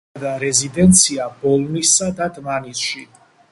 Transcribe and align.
კათედრა 0.11 0.21
და 0.29 0.37
რეზიდენცია 0.43 1.27
ბოლნისსა 1.43 2.09
და 2.23 2.31
დმანისში. 2.41 3.07